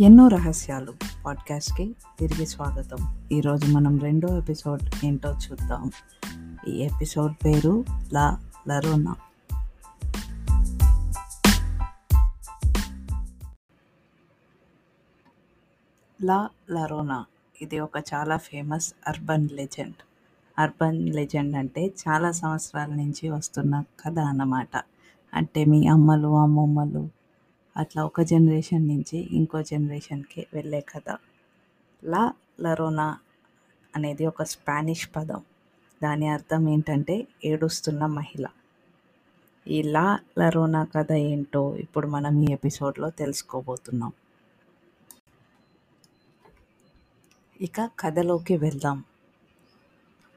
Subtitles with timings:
[0.00, 0.94] ఎన్నో రహస్యాలు
[1.26, 3.28] పాడ్కాస్ట్కి తిరిగి స్వాగతం.
[3.32, 5.90] ఈరోజు మనం రెండో ఎపిసోడ్ ఏంటో చూద్దాం.
[6.68, 9.16] ఈ ఎపిసోడ్ పేరు లా లరోనా.
[16.22, 17.24] లా లరోనా
[17.62, 19.94] ఇది ఒక చాలా famous urban legend.
[20.58, 24.82] Urban legend అంటే చాలా సంవత్సరాల నుంచి వస్తున్న కథ అన్నమాట.
[25.34, 27.17] అంటే మీ అమ్మలు అమ్మమ్మలు
[27.78, 31.16] అట్లా ఒక జనరేషన్ నుంచి ఇంకో జనరేషన్కి వెళ్ళే కథ.
[32.04, 33.18] లా లరోనా
[33.96, 35.42] అనేది ఒక స్పానిష్ పదం.
[36.02, 38.46] దాని అర్థం ఏంటంటే ఏడుస్తున్న మహిళ.
[39.68, 44.12] ఈ లా లరోనా కథ ఏంటో ఇప్పుడు మనం ఈ ఎపిసోడ్లో తెలుసుకోబోతున్నాం.
[47.60, 49.04] ఇక కథలోకి వెళ్దాం.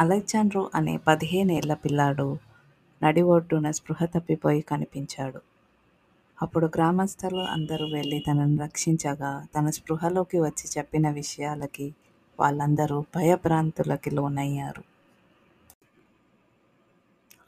[0.00, 2.38] అలెగ్జాండ్రో అనే పదిహేనేళ్ళ పిల్లాడు
[3.02, 5.55] నడి ఒడ్డున స్పృహ తప్పిపోయి కనిపించాడు.
[6.38, 11.86] అప్పుడు గ్రామస్తులు అందరూ వెళ్ళి తనను రక్షించగా తన స్పృహలోకి వచ్చి చెప్పిన విషయాలకి
[12.38, 14.82] వాళ్ళందరూ భయభ్రాంతులకి లోనయ్యారు.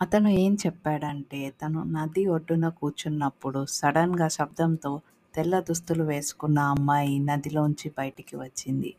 [0.01, 4.93] అతను ఏం చెప్పాడంటే తను నది ఒడ్డున కూర్చున్నప్పుడు సడన్గా శబ్దంతో
[5.35, 8.95] తెల్ల దుస్తులు వేసుకున్న అమ్మాయి నదిలోంచి బయటికి వచ్చింది.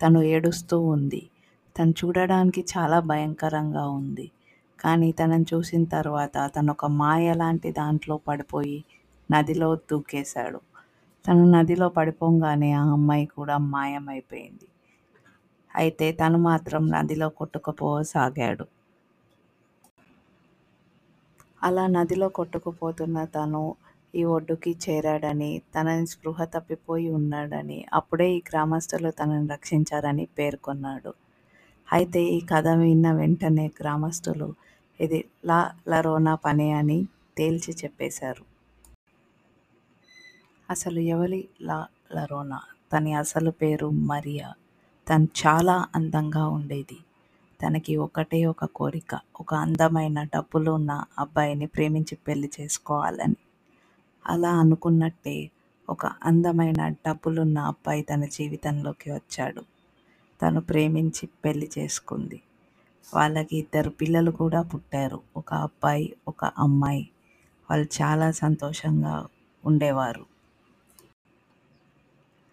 [0.00, 1.22] తను ఏడుస్తూ ఉంది.
[1.76, 4.26] తను చూడడానికి చాలా భయంకరంగా ఉంది.
[4.78, 8.78] కానీ తనని చూసిన తర్వాత తను ఒక మాయ లాంటి దాంట్లో పడిపోయి
[9.30, 10.60] నదిలో తూకేశాడు.
[11.24, 14.68] తను నదిలో పడిపోగానే ఆ అమ్మాయి కూడా మాయమైపోయింది.
[15.76, 18.66] అయితే తను మాత్రం నదిలో కొట్టుకుపోసాగాడు.
[21.64, 23.74] అలా నదిలో కొట్టుకుపోతున్న తను
[24.14, 31.12] ఈ ఒడ్డుకి చేరాడని తనని స్పృహ తప్పిపోయి ఉన్నాడని అప్పుడే ఈ గ్రామస్తులు తనని రక్షించారని పేర్కొన్నాడు.
[31.88, 34.48] అయితే ఈ కథ విన్న వెంటనే గ్రామస్తులు
[35.00, 36.98] ఇది లా లరోనా పని అని
[37.38, 38.55] తేల్చి చెప్పేశారు.
[40.70, 42.60] అసలు ఎవరి లా లరోనా?
[42.92, 44.52] తన అసలు పేరు మరియా.
[45.08, 46.98] తను చాలా అందంగా ఉండేది.
[47.62, 53.36] తనకి ఒకటే ఒక కోరిక ఒక అందమైన డబ్బులు ఉన్న అబ్బాయిని ప్రేమించి పెళ్ళి చేసుకోవాలని.
[54.26, 55.50] అలా అనుకున్నట్టే
[55.90, 59.62] ఒక అందమైన డబ్బులున్న అబ్బాయి తన జీవితంలోకి వచ్చాడు.
[60.42, 62.42] తను ప్రేమించి పెళ్ళి చేసుకుంది.
[63.14, 65.20] వాళ్ళకి ఇద్దరు పిల్లలు కూడా పుట్టారు.
[65.36, 67.08] ఒక అబ్బాయి ఒక అమ్మాయి.
[67.70, 69.26] వాళ్ళు చాలా సంతోషంగా
[69.64, 70.35] ఉండేవారు.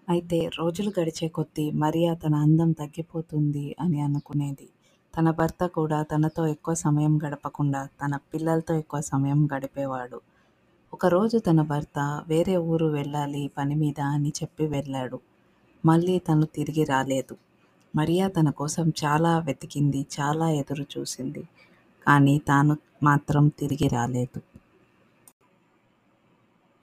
[0.09, 4.69] అయితే రోజులు గడిచే కొద్దీ మరియా తన అందం తగ్గిపోతుంది అని అనుకునేది.
[5.17, 10.19] తన భర్త కూడా తనతో ఎక్కువ సమయం గడపకుండా తన పిల్లలతో ఎక్కువ సమయం గడిపేవాడు.
[10.93, 15.19] ఒకరోజు తన భర్త వేరే ఊరు వెళ్ళాలి పని మీద అని చెప్పి వెళ్ళాడు.
[15.85, 17.37] మళ్ళీ తను తిరిగి రాలేదు.
[17.95, 21.43] మరియా తన కోసం చాలా వెతికింది చాలా ఎదురు చూసింది.
[22.07, 24.41] కానీ తాను మాత్రం తిరిగి రాలేదు.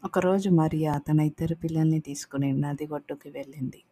[0.03, 3.85] ఒకరోజు మరియా తన ఇద్దరు పిల్లల్ని తీసుకుని నది ఒడ్డుకి వెళ్ళింది.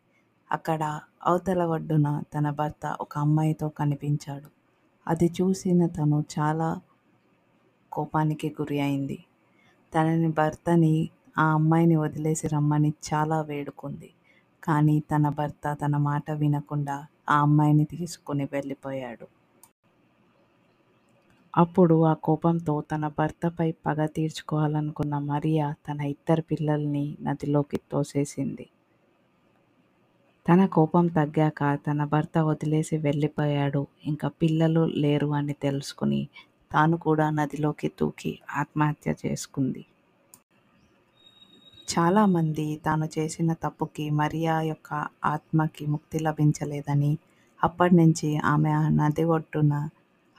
[0.52, 4.48] అక్కడ అవతల ఒడ్డున తన భర్త ఒక అమ్మాయితో కనిపించాడు.
[5.08, 6.80] అది చూసిన తను చాలా
[7.92, 9.18] కోపానికి గురి అయింది.
[9.94, 14.10] తనని భర్తని ఆ అమ్మాయిని వదిలేసి రమ్మని చాలా వేడుకుంది.
[14.64, 19.37] కానీ తన భర్త తన మాట వినకుండా ఆ అమ్మాయిని తీసుకుని వెళ్ళిపోయాడు.
[21.54, 28.66] అప్పుడు ఆ కోపంతో తన భర్తపై పగ తీర్చుకోవాలనుకున్న మరియా తన ఇద్దరు పిల్లల్ని నదిలోకి తోసేసింది.
[30.46, 33.86] తన కోపం తగ్గాక తన భర్త వదిలేసి వెళ్ళిపోయాడు.
[34.04, 36.28] ఇంకా పిల్లలు లేరు అని తెలుసుకుని
[36.72, 39.82] తాను కూడా నదిలోకి దూకి ఆత్మహత్య చేసుకుంది.
[41.88, 44.90] చాలామంది తాను చేసిన తప్పుకి మరియా యొక్క
[45.24, 47.12] ఆత్మకి ముక్తి లభించలేదని
[47.60, 49.74] అప్పటి నుంచి ఆమె ఆ నది ఒడ్డున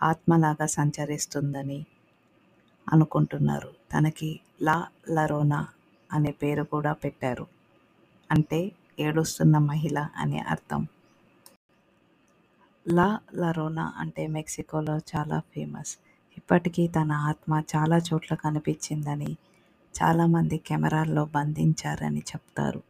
[0.01, 1.85] ఆత్మలాగా సంచరిస్తుందని
[2.89, 3.73] అనుకుంటున్నారు.
[3.93, 5.67] తనకి లా లరోనా
[6.11, 7.47] అనే పేరు కూడా పెట్టారు.
[8.31, 10.87] అంటే ఏడుస్తున్న మహిళ అనే అర్థం.
[12.87, 15.97] లా లరోనా అంటే మెక్సికోలో చాలా ఫేమస్.
[16.37, 19.37] ఇప్పటికీ తన ఆత్మ చాలా చోట్ల కనిపించిందని
[20.01, 22.83] చాలామంది కెమెరాల్లో బంధించారని చెప్తారు.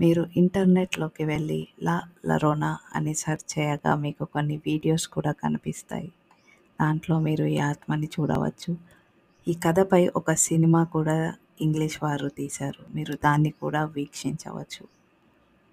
[0.00, 6.12] మీరు ఇంటర్నెట్లోకి వెళ్ళి లా లరోనా అని సెర్చ్ చేయగా మీకు కొన్ని వీడియోస్ కూడా కనిపిస్తాయి.
[6.80, 8.76] దాంట్లో మీరు ఈ ఆత్మని చూడవచ్చు.
[9.48, 12.94] ఈ కథపై ఒక సినిమా కూడా ఇంగ్లీష్ వారు తీశారు.
[12.94, 14.86] మీరు దాన్ని కూడా వీక్షించవచ్చు.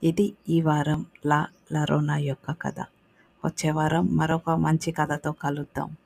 [0.03, 2.79] ఇది ఈ వారం లా లరోనా యొక్క కథ.
[3.45, 5.97] వచ్చే వారం మరొక మంచి కథతో కలుద్దాం.